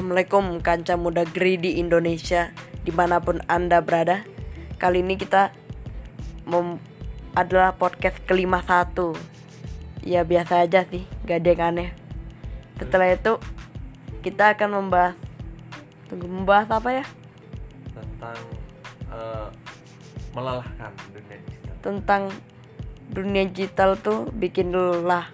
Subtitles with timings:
[0.00, 4.24] Assalamualaikum kanca muda greedy Indonesia di mana pun anda berada.
[4.80, 5.52] Kali ini kita
[6.48, 6.80] mem
[7.36, 9.12] adalah podcast kelima satu.
[10.00, 11.90] Ya biasa aja sih gak ada yang aneh.
[12.80, 13.36] Setelah itu
[14.24, 15.20] kita akan membahas
[16.08, 17.04] Tunggu membahas apa ya?
[17.92, 18.40] tentang
[19.12, 19.48] eh,
[20.32, 21.74] melelahkan dunia digital.
[21.84, 22.22] Tentang
[23.12, 25.28] dunia digital tuh bikin lelah.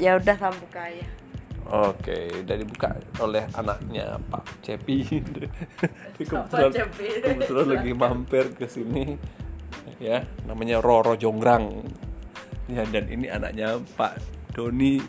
[0.00, 1.25] Ya udah sambung aja
[1.66, 5.02] Oke, udah dibuka oleh anaknya Pak Cepi.
[6.14, 7.08] Kebetulan, Cepi?
[7.18, 9.18] kebetulan lagi mampir ke sini,
[9.98, 11.82] ya, namanya Roro Jonggrang.
[12.70, 14.18] Ya, dan ini anaknya Pak
[14.54, 15.02] Doni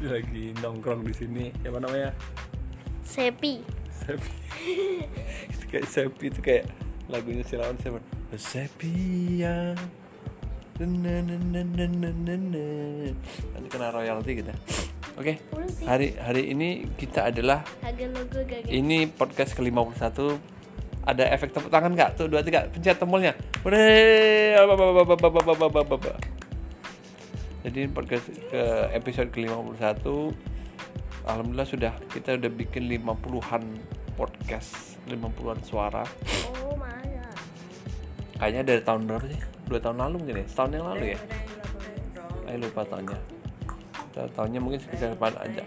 [0.00, 1.44] lagi nongkrong di sini.
[1.60, 2.16] Siapa namanya?
[3.04, 3.60] Sepi.
[3.92, 4.32] Sepi.
[5.52, 6.64] itu kayak Sepi itu kayak
[7.12, 8.00] lagunya Sirawan siapa?
[8.32, 8.96] Sepi
[9.44, 9.76] ya.
[13.52, 14.56] Nanti kena royalti kita.
[15.12, 15.36] Oke,
[15.84, 17.60] hari hari ini kita adalah
[18.64, 20.00] ini podcast ke-51
[21.04, 22.16] ada efek tepuk tangan nggak?
[22.16, 23.36] Tuh, dua, tiga, pencet tombolnya!
[27.62, 28.62] Jadi podcast ke
[28.96, 30.02] episode ke-51
[31.28, 33.62] Alhamdulillah sudah kita udah bikin 50-an
[34.16, 36.02] podcast 50-an suara
[36.48, 36.74] Oh.
[38.42, 39.40] Kayaknya dari tahun berapa sih?
[39.70, 40.46] Dua tahun lalu mungkin ya?
[40.50, 41.18] Setahun yang lalu ya?
[42.42, 43.41] Saya lupa tahunnya
[44.12, 45.16] Tahunnya mungkin sekitar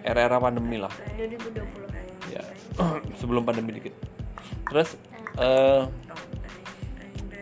[0.05, 0.93] era-era pandemi lah.
[1.17, 2.31] 2020.
[2.31, 2.41] ya.
[3.19, 3.93] Sebelum pandemi dikit.
[4.69, 4.97] Terus
[5.37, 5.83] eh,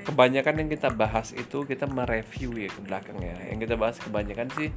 [0.04, 4.70] kebanyakan yang kita bahas itu kita mereview ya ke belakangnya yang kita bahas kebanyakan sih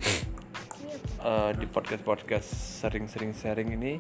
[1.29, 2.49] eh, di podcast podcast
[2.81, 3.99] sering-sering sharing ini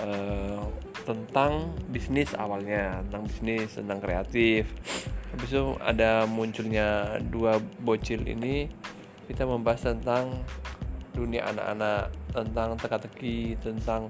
[0.00, 0.64] eh,
[1.04, 4.68] tentang bisnis awalnya tentang bisnis tentang kreatif.
[5.30, 8.66] Habis itu ada munculnya dua bocil ini
[9.30, 10.42] kita membahas tentang
[11.10, 14.06] dunia anak-anak tentang teka-teki tentang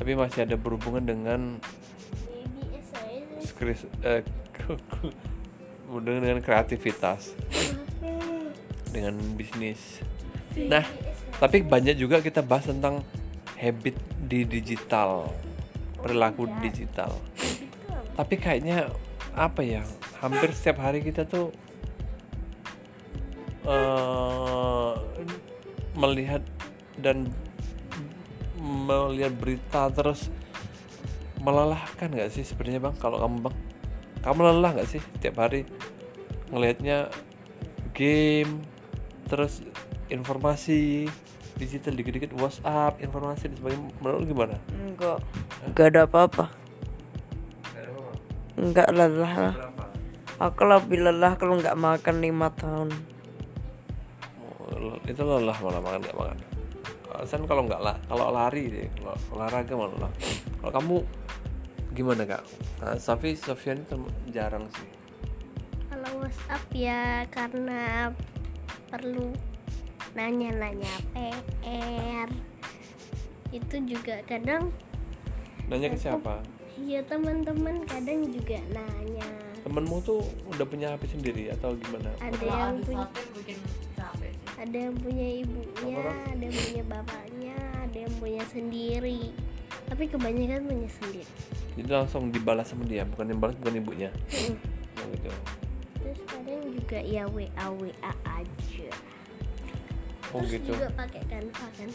[0.00, 1.60] tapi masih ada berhubungan dengan
[3.44, 4.24] skris eh,
[6.04, 7.36] dengan dengan kreativitas.
[8.90, 10.00] Dengan bisnis.
[10.56, 10.82] Nah
[11.36, 13.04] tapi banyak juga kita bahas tentang
[13.60, 15.28] habit di digital
[16.00, 17.12] perilaku digital.
[18.16, 18.88] Tapi kayaknya
[19.36, 19.84] apa ya
[20.24, 21.52] hampir setiap hari kita tuh
[23.68, 24.92] eh,
[26.00, 26.40] melihat
[26.96, 27.28] dan
[28.56, 30.32] melihat berita terus
[31.40, 32.94] melelahkan nggak sih sebenarnya bang?
[32.96, 33.56] Kalau kamu bang
[34.20, 35.64] kamu lelah nggak sih tiap hari
[36.52, 37.08] ngelihatnya
[37.96, 38.60] game
[39.28, 39.64] terus
[40.12, 41.08] informasi
[41.56, 44.56] digital dikit-dikit WhatsApp informasi dan sebagainya menurut gimana?
[44.72, 45.18] Enggak.
[45.68, 46.44] Enggak ada apa-apa.
[48.56, 49.56] Enggak lelah lah.
[50.40, 52.88] Aku lebih lelah kalau nggak makan lima tahun
[55.04, 56.38] itu lelah malah makan nggak makan.
[57.10, 60.12] Alasan kalau nggak lah kalau lari deh kalau olahraga malah
[60.62, 60.96] kalau kamu
[61.90, 62.42] gimana kak?
[62.80, 63.98] Nah, Safi Sofian itu
[64.30, 64.88] jarang sih.
[65.90, 68.14] Kalau WhatsApp ya karena
[68.88, 69.34] perlu
[70.14, 72.30] nanya-nanya PR.
[73.50, 74.70] Itu juga kadang
[75.66, 76.42] nanya ke siapa?
[76.78, 79.28] Ya teman-teman kadang juga nanya.
[79.60, 82.08] temenmu tuh udah punya HP sendiri atau gimana?
[82.16, 83.04] Ada yang punya
[84.60, 89.32] ada yang punya ibunya ada yang punya bapaknya ada yang punya sendiri.
[89.88, 91.24] Tapi kebanyakan punya sendiri.
[91.80, 94.10] Jadi langsung dibalas sama dia bukan yang balas bukan ibunya.
[94.28, 94.54] Hmm.
[94.94, 95.30] nah, gitu.
[95.98, 98.90] Terus kadang juga ya wa wa aja.
[100.30, 100.76] Oh, terus gitu.
[100.76, 101.90] juga pakai kanva kan?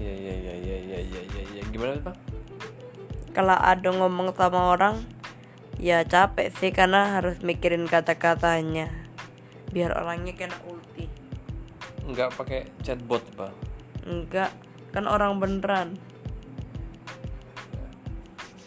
[0.00, 1.62] Ya iya iya iya iya iya iya iya ya.
[1.68, 2.16] gimana sih pak
[3.30, 4.96] kalau ada ngomong sama orang
[5.78, 8.99] ya capek sih karena harus mikirin kata-katanya
[9.70, 11.06] biar orangnya kena ulti.
[12.06, 13.54] Nggak pakai chatbot bang.
[14.06, 14.50] Enggak
[14.90, 15.94] kan orang beneran.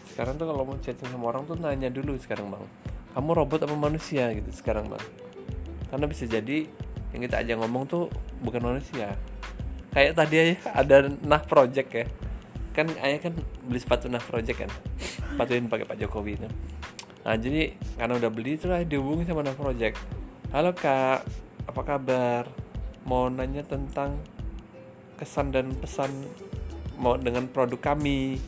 [0.08, 2.64] Sekarang tuh kalau mau chatting sama orang tuh nanya dulu sekarang bang.
[3.12, 4.32] Kamu robot apa manusia?
[4.32, 5.04] Gitu sekarang bang.
[5.92, 6.66] Karena bisa jadi
[7.14, 8.08] yang kita aja ngomong tuh
[8.40, 9.14] bukan manusia.
[9.94, 12.06] Kayak tadi aja ada nah project ya.
[12.74, 13.36] Kan ayah kan
[13.68, 14.70] beli sepatu nah project kan.
[15.34, 16.48] Sepatu yang pakai Pak Jokowi itu.
[17.22, 19.98] Nah jadi karena udah beli itu lah dihubungi sama nah project
[20.54, 21.26] halo kak.
[21.66, 22.46] Apa kabar?
[23.02, 24.22] Mau nanya tentang
[25.18, 26.30] kesan dan pesan
[26.94, 28.38] mau dengan produk kami.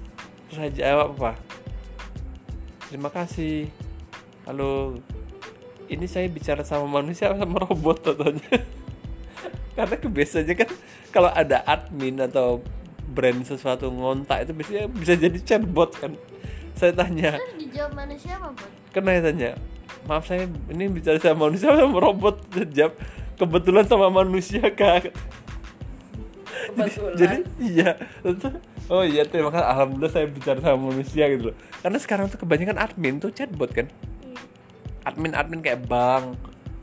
[0.47, 1.33] Terus saya jawab apa
[2.87, 3.67] terima kasih.
[4.47, 5.03] Halo.
[5.91, 8.59] Ini saya bicara sama manusia sama robot contohnya
[9.79, 10.71] karena kebiasaannya kan
[11.15, 12.59] kalau ada admin atau
[13.07, 16.15] brand sesuatu ngontak itu biasanya bisa jadi chatbot kan?
[16.79, 17.35] Saya tanya.
[17.35, 19.51] Terus dijawab manusia apa kan saya tanya
[20.07, 22.95] maaf saya ini bicara sama manusia sama robot jawab
[23.37, 25.13] kebetulan sama manusia kak.
[26.67, 27.15] Kebetulan.
[27.15, 27.91] jadi iya.
[28.25, 28.59] Terus,
[28.89, 29.67] oh iya terima kasih.
[29.67, 31.57] Alhamdulillah saya bicara sama manusia gitu loh.
[31.85, 33.87] Karena sekarang tuh kebanyakan admin tuh chatbot kan?
[34.25, 34.41] Iya.
[35.07, 36.35] admin admin kayak bank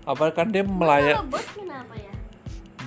[0.04, 2.14] apa kan dia melayani Kalau bot kenapa ya?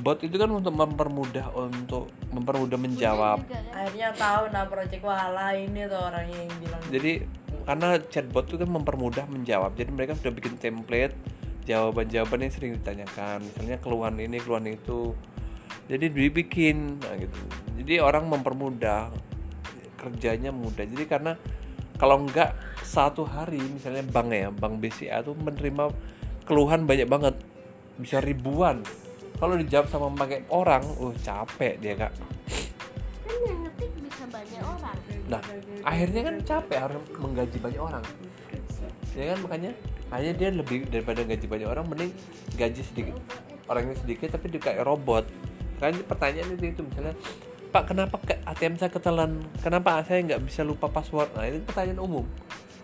[0.05, 3.41] Bot itu kan untuk mempermudah untuk mempermudah menjawab.
[3.49, 3.73] Juga kan?
[3.73, 6.81] akhirnya tahu nah project wala ini tuh orangnya yang bilang.
[6.93, 7.13] Jadi
[7.67, 9.75] karena chatbot itu kan mempermudah menjawab.
[9.75, 11.19] Jadi mereka sudah bikin template
[11.67, 13.43] jawaban-jawaban yang sering ditanyakan.
[13.43, 15.13] Misalnya keluhan ini keluhan itu.
[15.91, 17.43] Jadi dibikin nah gitu.
[17.83, 19.11] Jadi orang mempermudah
[19.99, 20.87] kerjanya mudah.
[20.87, 21.35] Jadi karena
[21.99, 22.55] kalau enggak
[22.87, 25.91] satu hari misalnya bank ya bank BCA tuh menerima
[26.47, 27.35] keluhan banyak banget.
[27.99, 28.87] Bisa ribuan.
[29.37, 32.15] Kalau dijawab sama pakai orang uh capek dia kak.
[33.27, 35.43] Kan yang ngetik bisa banyak orang Nah,
[35.83, 38.05] akhirnya kan capek harus menggaji banyak orang.
[39.17, 39.73] Ya kan makanya
[40.13, 42.13] hanya dia lebih daripada gaji banyak orang mending
[42.55, 43.17] gaji sedikit
[43.67, 45.27] orangnya sedikit tapi dia kayak robot.
[45.83, 47.17] Kan pertanyaan itu itu misalnya
[47.67, 49.43] Pak kenapa ke ATM saya ketelan?
[49.61, 51.35] Kenapa saya nggak bisa lupa password?
[51.35, 52.25] Nah itu pertanyaan umum.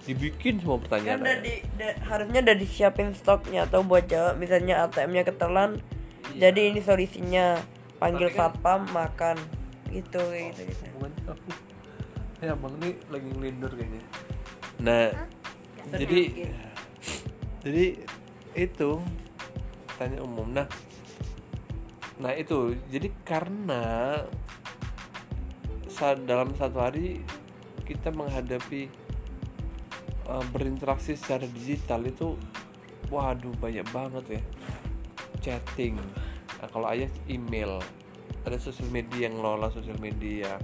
[0.03, 1.21] Dibikin semua kan pertanyaan.
[1.23, 5.79] udah di da- harusnya udah disiapin stoknya atau buat jawab misalnya ATM-nya ketelan
[6.35, 7.63] jadi ini solusinya
[8.03, 9.39] panggil kan- satpam makan
[9.95, 10.85] gitu gitu gitu
[12.43, 12.51] Hubungannya apa?
[12.51, 14.03] Ya bang ini lagi ngelindur kayaknya.
[14.83, 15.07] Nah,
[15.95, 16.21] jadi
[17.65, 17.85] jadi
[18.59, 18.91] itu
[19.95, 20.51] tanya umum.
[20.51, 20.67] Nah,
[22.19, 23.83] nah itu jadi karena
[25.87, 27.23] saat dalam satu hari
[27.87, 28.91] kita menghadapi
[30.27, 32.35] uh, berinteraksi secara digital itu,
[33.07, 34.43] waduh banyak banget ya
[35.43, 35.99] chatting.
[36.59, 37.83] Nah, kalau ayah email,
[38.47, 40.55] ada sosial media yang ngelola sosial media,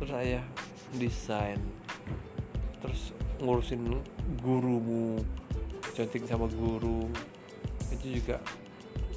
[0.00, 0.44] terus ayah
[0.96, 1.60] desain,
[2.80, 4.00] terus ngurusin
[4.40, 5.20] gurumu,
[5.92, 7.10] chatting sama guru,
[7.92, 8.40] itu juga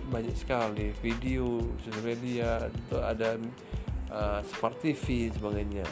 [0.08, 0.92] banyak sekali.
[1.00, 3.40] Video sosial media itu ada
[4.12, 5.86] uh, smart TV sebagainya.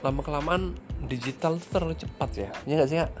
[0.00, 0.74] Lama kelamaan
[1.04, 3.12] digital itu terlalu cepat ya, ya nggak sih Kak?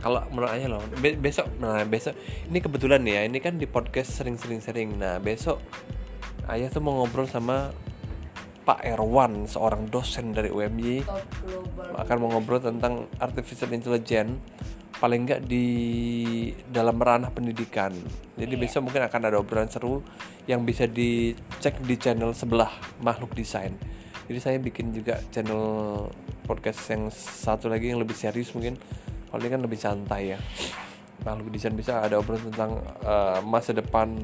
[0.00, 2.16] kalau menurut ayah loh be- besok nah besok
[2.48, 5.60] ini kebetulan ya ini kan di podcast sering-sering sering nah besok
[6.48, 7.70] ayah tuh mau ngobrol sama
[8.70, 11.02] Pak Erwan seorang dosen dari UMY
[11.98, 14.38] akan mau ngobrol tentang artificial intelligence
[14.94, 15.66] paling nggak di
[16.70, 17.90] dalam ranah pendidikan.
[18.38, 20.06] Jadi besok mungkin akan ada obrolan seru
[20.46, 22.70] yang bisa dicek di channel sebelah
[23.02, 23.74] makhluk desain.
[24.30, 26.06] Jadi saya bikin juga channel
[26.46, 28.78] podcast yang satu lagi yang lebih serius mungkin.
[29.34, 30.38] Kalau ini kan lebih santai ya.
[31.26, 34.14] Makhluk desain bisa ada obrolan tentang eh, masa depan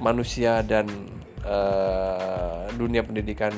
[0.00, 0.88] manusia dan
[1.44, 3.52] eh, dunia pendidikan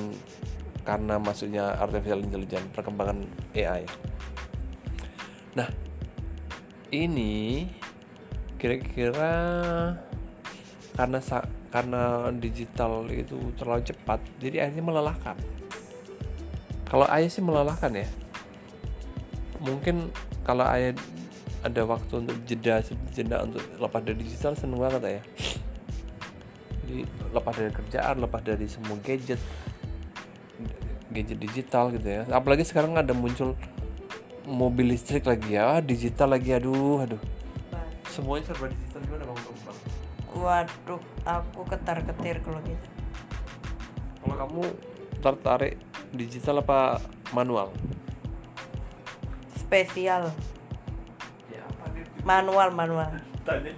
[0.82, 3.22] karena masuknya artificial intelligence perkembangan
[3.54, 3.86] AI.
[5.54, 5.70] Nah,
[6.90, 7.70] ini
[8.58, 9.34] kira-kira
[10.98, 11.18] karena
[11.72, 15.36] karena digital itu terlalu cepat, jadi akhirnya melelahkan.
[16.84, 18.08] Kalau ayah sih melelahkan ya.
[19.62, 20.12] Mungkin
[20.44, 20.92] kalau ayah
[21.62, 22.82] ada waktu untuk jeda
[23.14, 25.24] jeda untuk lepas dari digital seneng banget ayah.
[26.92, 29.40] Jadi lepas dari kerjaan, lepas dari semua gadget,
[31.08, 32.22] gadget digital gitu ya.
[32.28, 33.56] Apalagi sekarang ada muncul
[34.44, 37.22] mobil listrik lagi ya, ah, digital lagi aduh aduh.
[38.12, 39.40] Semuanya serba digital gimana bang
[40.32, 42.88] waduh aku ketar ketir kalau gitu
[44.22, 44.62] Kalau kamu
[45.20, 45.74] tertarik
[46.16, 46.98] digital apa
[47.36, 47.68] manual?
[49.56, 50.28] spesial
[51.48, 52.04] Ya apa nih?
[52.24, 53.72] manual manual Tanya.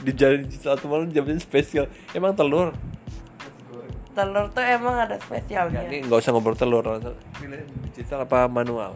[0.00, 1.86] Di jalan digital atau manual jawabnya spesial.
[2.16, 2.72] Emang telur?
[4.14, 6.86] telur tuh emang ada Ya, spesialnya ini nggak usah ngobrol telur.
[6.86, 8.94] Pilih digital apa manual?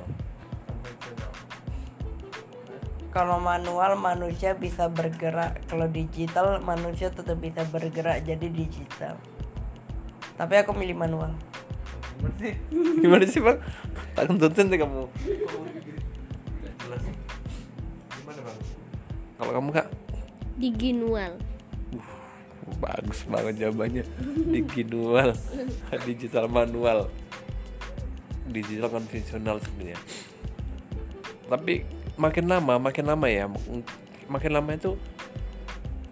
[3.09, 9.19] kalau manual manusia bisa bergerak kalau digital manusia tetap bisa bergerak jadi digital
[10.39, 11.35] tapi aku milih manual
[12.19, 12.55] Gimana sih?
[13.03, 13.59] Gimana sih bang?
[14.19, 15.07] Tak nonton deh kamu.
[19.39, 19.87] Kalau kamu kak?
[20.59, 21.39] Diginual
[22.77, 24.05] Bagus banget jawabannya.
[24.53, 25.33] Digital,
[26.09, 27.09] digital manual,
[28.45, 29.99] digital konvensional sebenarnya.
[31.49, 31.89] Tapi
[32.21, 33.49] makin lama, makin lama ya,
[34.29, 35.01] makin lama itu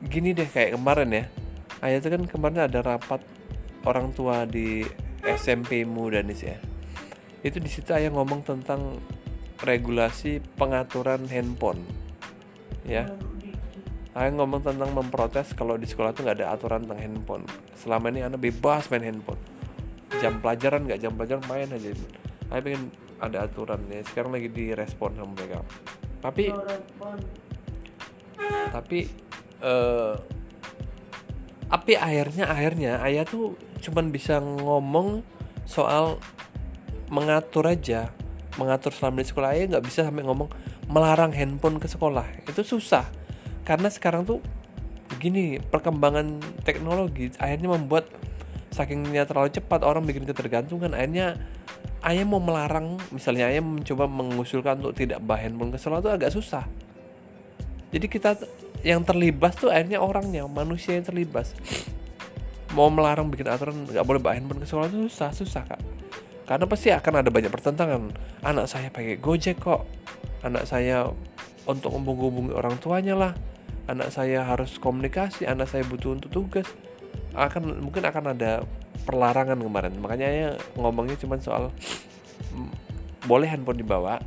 [0.08, 1.24] gini deh kayak kemarin ya.
[1.84, 3.20] Ayah itu kan kemarin ada rapat
[3.84, 4.80] orang tua di
[5.22, 6.56] SMP mu Danis ya.
[7.44, 8.96] Itu di situ ayah ngomong tentang
[9.60, 11.84] regulasi pengaturan handphone.
[12.88, 13.12] Ya.
[14.16, 17.44] Ayah ngomong tentang memprotes kalau di sekolah tuh nggak ada aturan tentang handphone.
[17.76, 19.36] Selama ini anak bebas main handphone.
[20.24, 21.92] Jam pelajaran nggak jam pelajaran main aja.
[22.48, 22.88] Ayah pengen
[23.20, 24.00] ada aturan ya.
[24.08, 25.60] Sekarang lagi direspon sama mereka.
[26.24, 26.48] Tapi
[28.72, 28.98] tapi
[29.60, 30.14] eh,
[31.68, 35.20] tapi akhirnya akhirnya ayah tuh cuman bisa ngomong
[35.68, 36.22] soal
[37.12, 38.10] mengatur aja
[38.56, 40.48] mengatur selama di sekolah ayah nggak bisa sampai ngomong
[40.86, 43.04] melarang handphone ke sekolah itu susah
[43.66, 44.38] karena sekarang tuh
[45.10, 48.06] begini perkembangan teknologi akhirnya membuat
[48.70, 50.94] sakingnya terlalu cepat orang bikin ketergantungan.
[50.94, 51.34] Akhirnya
[52.06, 56.30] ayah mau melarang misalnya ayah mencoba mengusulkan untuk tidak bawa handphone ke sekolah itu agak
[56.30, 56.64] susah.
[57.90, 58.38] Jadi kita
[58.86, 61.50] yang terlibat tuh akhirnya orangnya manusia yang terlibat.
[62.76, 65.82] Mau melarang bikin aturan nggak boleh bawa handphone ke sekolah itu susah susah kak.
[66.46, 68.14] Karena pasti akan ada banyak pertentangan.
[68.46, 69.82] Anak saya pakai gojek kok.
[70.46, 71.10] Anak saya
[71.66, 73.32] untuk menghubungi orang tuanya lah
[73.86, 76.66] anak saya harus komunikasi anak saya butuh untuk tugas.
[77.32, 78.66] Akan mungkin akan ada
[79.06, 79.94] perlarangan kemarin.
[79.98, 81.70] Makanya ya ngomongnya cuma soal
[82.52, 82.70] mm,
[83.26, 84.18] boleh handphone dibawa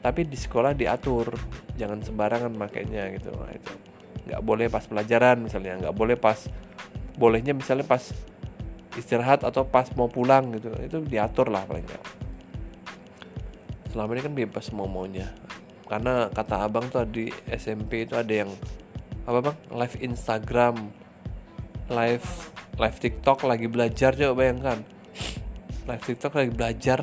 [0.00, 1.32] tapi di sekolah diatur.
[1.76, 3.32] Jangan sembarangan makainya gitu.
[3.34, 3.72] Nah, itu
[4.24, 6.48] nggak boleh pas pelajaran misalnya nggak boleh pas
[7.20, 8.00] bolehnya misalnya pas
[8.96, 10.72] istirahat atau pas mau pulang gitu.
[10.80, 12.04] Itu diatur lah paling nggak.
[13.92, 15.30] Selama ini kan bebas mau maunya
[15.84, 18.50] karena kata abang tuh di SMP itu ada yang
[19.24, 19.56] apa bang?
[19.72, 20.76] Live Instagram
[21.92, 22.28] live
[22.80, 24.80] live TikTok lagi belajar coba bayangkan.
[25.84, 27.00] Live TikTok lagi belajar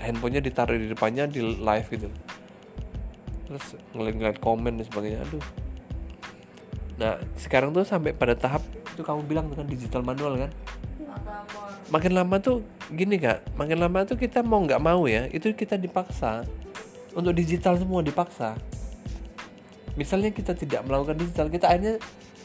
[0.00, 2.08] handphonenya ditaruh di depannya di live gitu.
[3.48, 5.20] Terus ngeliat-ngeliat komen dan sebagainya.
[5.28, 5.44] Aduh.
[6.96, 8.64] Nah sekarang tuh sampai pada tahap
[8.96, 10.52] itu kamu bilang dengan digital manual kan?
[11.92, 13.52] Makin lama tuh gini kak.
[13.56, 16.44] Makin lama tuh kita mau nggak mau ya itu kita dipaksa.
[17.16, 18.56] Untuk digital semua dipaksa
[19.96, 21.96] misalnya kita tidak melakukan digital kita akhirnya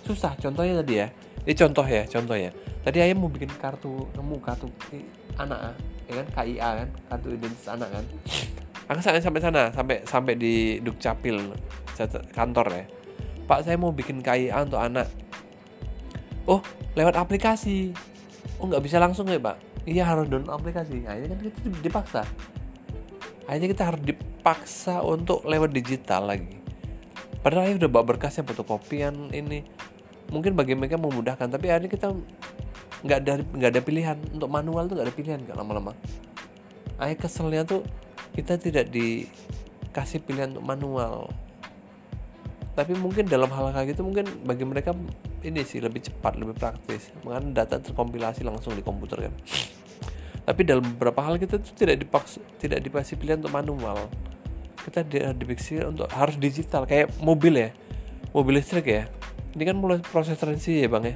[0.07, 0.33] susah.
[0.39, 1.07] Contohnya tadi ya.
[1.41, 2.53] Ini contoh ya contoh ya
[2.85, 4.69] tadi ayah mau bikin kartu kamu kartu
[5.41, 5.73] anak
[6.05, 6.27] ya kan?
[6.37, 6.89] KIA kan?
[7.09, 8.05] Kartu identitas anak kan?
[8.93, 11.41] Aku sampai sampai sana sampai sampai di dukcapil
[12.29, 12.85] kantor ya.
[13.49, 15.09] Pak saya mau bikin KIA untuk anak.
[16.45, 16.61] Oh
[16.93, 17.89] lewat aplikasi.
[18.61, 19.57] Oh nggak bisa langsung ya Pak?
[19.89, 21.09] Iya harus download aplikasi.
[21.09, 22.21] Akhirnya kan kita dipaksa.
[23.49, 26.60] Akhirnya kita harus dipaksa untuk lewat digital lagi
[27.41, 29.65] padahal ya udah bawa berkasnya fotokopian ini.
[30.31, 32.07] Mungkin bagi mereka memudahkan tapi akhirnya kita
[33.03, 34.17] nggak ada nggak ada pilihan.
[34.31, 35.91] Untuk manual tuh nggak ada pilihan kan lama-lama.
[36.95, 37.81] Akhirnya keselnya tuh
[38.31, 41.27] kita tidak dikasih pilihan untuk manual.
[42.71, 44.95] Tapi mungkin dalam hal kayak gitu mungkin bagi mereka
[45.43, 47.11] ini sih lebih cepat lebih praktis.
[47.27, 49.33] Mengenai data terkompilasi langsung di komputer kan.
[50.41, 54.09] Tapi dalam beberapa hal kita tuh tidak dipaksa tidak dikasih pilihan untuk manual
[54.81, 57.69] kita dipaksa untuk harus digital kayak mobil ya.
[58.31, 59.03] Mobil listrik ya.
[59.51, 61.15] Ini kan mulai proses transisi ya bang ya.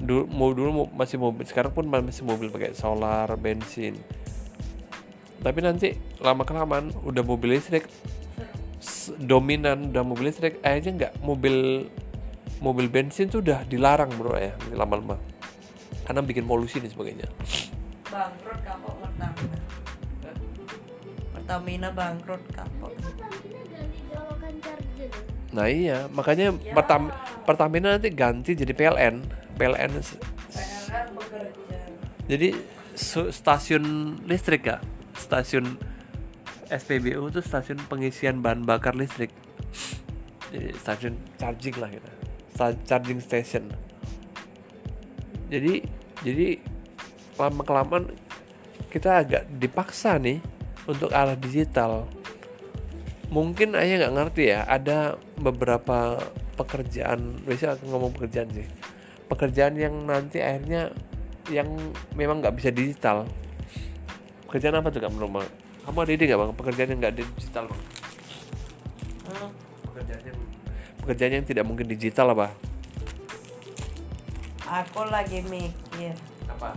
[0.00, 3.96] Dulu mau dulu masih mobil sekarang pun masih mobil pakai solar bensin.
[5.40, 7.88] Tapi nanti lama kelamaan udah mobil listrik
[9.20, 11.88] dominan udah mobil listrik aja nggak mobil
[12.60, 15.16] mobil bensin tuh udah dilarang bro ya lama-lama.
[16.04, 17.30] Karena bikin polusi dan sebagainya.
[18.10, 18.99] Bangkrut Pertamina
[21.50, 22.94] Pertamina bangkrut kapok
[25.50, 26.78] nah iya makanya ya.
[26.78, 27.10] Pertam
[27.42, 29.26] Pertamina nanti ganti jadi PLN
[29.58, 30.22] PLN PLN
[32.30, 32.54] jadi
[33.34, 34.78] stasiun listrik kak.
[35.18, 35.74] Stasiun
[36.70, 39.34] SPBU itu stasiun pengisian bahan bakar listrik.
[40.54, 42.10] Jadi stasiun charging lah gitu
[42.86, 43.66] charging station.
[45.50, 45.82] Jadi
[46.22, 46.62] jadi
[47.34, 48.14] lama kelamaan
[48.94, 50.38] kita agak dipaksa nih
[50.88, 52.08] untuk arah digital
[53.30, 56.18] mungkin ayah nggak ngerti ya ada beberapa
[56.58, 58.66] pekerjaan biasa aku ngomong pekerjaan sih.
[59.30, 60.90] Pekerjaan yang nanti akhirnya
[61.48, 61.70] yang
[62.18, 63.24] memang nggak bisa digital.
[64.50, 65.46] Pekerjaan apa tuh kak menurut
[65.86, 66.52] kamu ada ide nggak bang?
[66.58, 67.82] Pekerjaan yang nggak digital bang?
[69.30, 69.50] Hmm?
[69.86, 70.38] pekerjaan yang
[71.02, 72.50] pekerjaan yang tidak mungkin digital apa?
[74.66, 76.18] Aku lagi mikir.
[76.50, 76.74] Apa?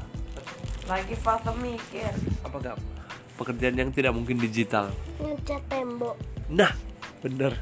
[0.86, 2.10] Lagi fase mikir.
[2.46, 2.78] Apa gak
[3.36, 4.90] pekerjaan yang tidak mungkin digital.
[5.20, 6.16] Ngecat tembok.
[6.50, 6.72] Nah
[7.22, 7.54] bener.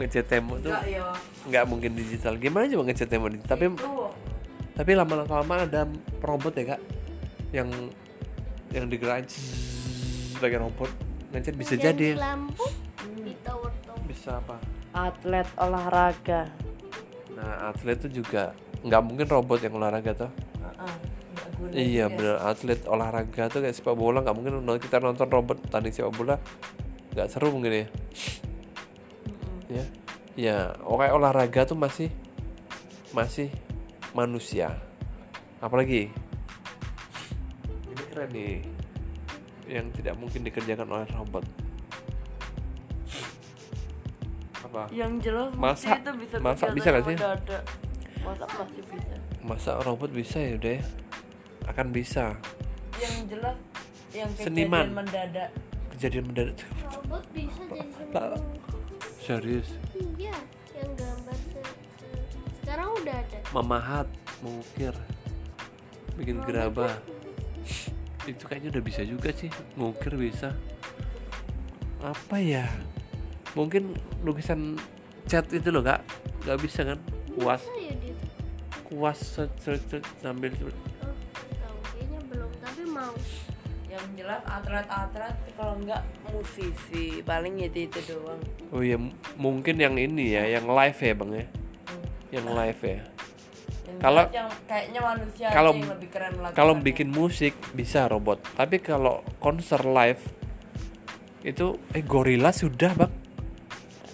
[0.00, 0.74] Ngecat tembok tuh
[1.48, 2.36] nggak mungkin digital.
[2.38, 3.64] Gimana coba ngecat tembok tapi
[4.72, 5.84] tapi lama-lama ada
[6.24, 6.80] robot ya kak
[7.52, 7.68] yang
[8.72, 9.28] yang digerakin
[10.32, 10.90] sebagai robot.
[11.32, 12.16] Ngecat bisa jadi.
[12.16, 12.66] lampu
[13.04, 14.04] hmm.
[14.08, 14.60] bisa apa?
[14.92, 16.52] Atlet olahraga.
[17.32, 20.96] Nah atlet itu juga nggak mungkin robot yang olahraga tuh uh,
[21.70, 22.42] iya bener.
[22.42, 26.34] Atlet olahraga tuh kayak sepak bola nggak mungkin kita nonton robot tanding sepak bola
[27.14, 27.86] nggak seru mungkin ya.
[29.70, 29.84] Ya.
[30.32, 32.10] Ya oke olahraga tuh masih
[33.14, 33.52] masih
[34.16, 34.80] manusia.
[35.60, 36.10] Apalagi
[37.92, 38.54] ini keren nih
[39.68, 41.44] yang tidak mungkin dikerjakan oleh robot
[44.72, 44.88] apa?
[44.88, 47.16] Yang jelas masa itu bisa masa bisa nggak sih?
[48.22, 49.14] masa masih bisa.
[49.44, 50.84] Masa robot bisa ya udah ya
[51.72, 52.36] akan bisa.
[53.00, 53.56] Yang jelas
[54.12, 54.86] yang kejadian Seniman.
[54.92, 55.50] mendadak.
[55.96, 56.58] Kejadian mendadak
[56.92, 58.40] robot bisa jadi seniman.
[59.22, 59.68] Serius?
[60.18, 60.36] Iya
[60.76, 61.62] yang gambar se-
[62.00, 63.38] se- sekarang udah ada.
[63.54, 64.06] Memahat
[64.40, 64.94] mengukir.
[66.18, 66.92] Bikin gerabah.
[68.22, 70.54] Itu kayaknya udah bisa juga sih ngukir bisa.
[72.02, 72.66] Apa ya?
[73.54, 73.94] Mungkin
[74.26, 74.76] lukisan
[75.26, 76.02] cat itu loh kak.
[76.44, 76.98] Nggak bisa kan?
[77.32, 77.64] Kuas.
[77.80, 77.92] ya
[78.92, 79.40] kuas
[80.20, 80.52] sambil
[83.02, 83.14] mau.
[83.92, 86.00] Yang jelas atlet-atlet kalau enggak
[86.32, 88.40] musisi paling itu itu doang.
[88.72, 91.46] Oh ya m- mungkin yang ini ya yang live ya bang ya?
[92.32, 93.00] Yang live ya?
[94.00, 94.26] Kalau-
[94.64, 98.40] kayaknya manusia kalau- yang lebih keren melakukan kalau bikin musik bisa robot.
[98.56, 100.24] Tapi kalau konser live
[101.44, 103.12] itu eh gorilla sudah bang.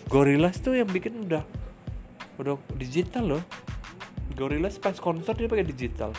[0.09, 1.45] Gorillaz tuh yang bikin udah
[2.41, 3.43] udah digital loh.
[4.35, 6.11] Gorillaz pas konser dia pakai digital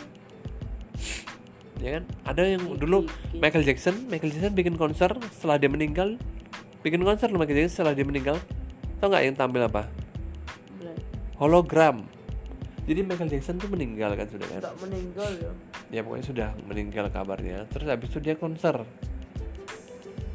[1.79, 2.03] ya kan?
[2.27, 6.19] Ada yang dulu Michael Jackson Michael Jackson bikin konser setelah dia meninggal.
[6.83, 8.37] Bikin konser loh Michael Jackson setelah dia meninggal.
[8.99, 9.87] Tau nggak yang tampil apa?
[11.39, 12.03] Hologram.
[12.83, 14.61] Jadi Michael Jackson tuh meninggal kan sudah kan?
[14.83, 15.51] Meninggal ya.
[15.89, 17.63] Ya pokoknya sudah meninggal kabarnya.
[17.71, 18.83] Terus habis itu dia konser.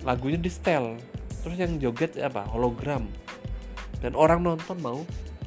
[0.07, 0.97] Lagunya di setel.
[1.45, 2.49] Terus yang joget apa?
[2.49, 3.05] Hologram.
[4.01, 5.05] Dan orang nonton mau.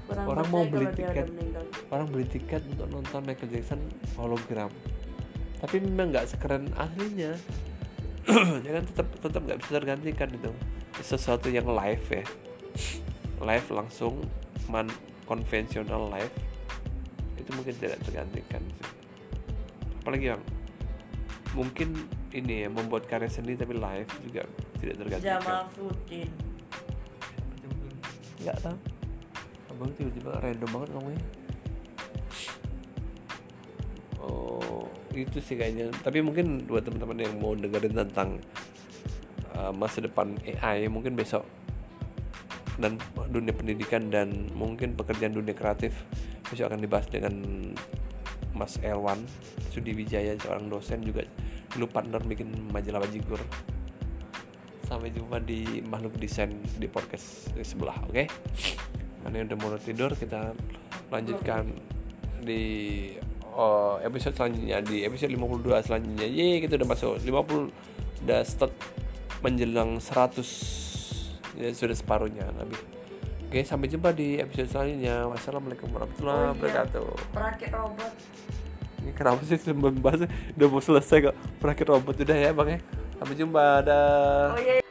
[0.07, 1.27] Orang percaya mau beli tiket.
[1.91, 3.79] orang beli tiket untuk nonton Michael Jackson
[4.15, 4.71] hologram
[5.57, 7.33] tapi memang nggak sekeren aslinya
[8.65, 10.51] ya kan tetap tetap nggak bisa tergantikan itu.
[10.99, 12.25] Sesuatu yang live ya.
[13.39, 14.19] Live langsung
[14.67, 14.91] man
[15.23, 16.35] konvensional live.
[17.39, 18.87] Itu mungkin tidak tergantikan sih.
[20.03, 20.43] apalagi yang
[21.51, 21.99] mungkin
[22.31, 24.43] ini ya membuat karya seni tapi live juga
[24.79, 25.39] tidak tergantikan.
[25.39, 26.31] Jamal Sudin.
[28.43, 28.77] Nggak tahu.
[29.71, 31.23] Abang tiba-tiba random banget ngomongnya
[35.25, 35.89] itu sih kayaknya.
[36.03, 38.37] Tapi mungkin buat teman-teman yang mau dengerin tentang
[39.57, 41.41] uh, masa depan AI mungkin besok
[42.77, 43.01] dan
[43.33, 45.97] dunia pendidikan dan mungkin pekerjaan dunia kreatif
[46.45, 47.33] besok akan dibahas dengan
[48.53, 49.25] Mas Elwan
[49.73, 51.25] Sudi Wijaya seorang dosen juga
[51.73, 53.41] dulu partner bikin majalah Bajigur.
[54.87, 58.23] Sampai jumpa di makhluk desain di podcast di sebelah oke?
[59.25, 60.55] Karena udah mau tidur kita
[61.11, 61.75] lanjutkan
[62.39, 62.63] di
[63.57, 66.27] oh, episode selanjutnya di episode 52 selanjutnya.
[66.29, 67.73] Ye kita udah masuk 50
[68.25, 68.73] udah start
[69.41, 72.77] menjelang 100 ya sudah separuhnya lebih.
[73.47, 75.25] Oke sampai jumpa di episode selanjutnya.
[75.31, 76.51] Wassalamualaikum warahmatullahi Oh iya.
[76.53, 77.07] wabarakatuh.
[77.33, 78.13] Perakit robot.
[78.97, 81.35] Ini kenapa sih membahas udah mau selesai kok.
[81.57, 82.79] Perakit robot udah ya bang ya?
[83.17, 84.53] Sampai jumpa dah.
[84.53, 84.86] Oh iya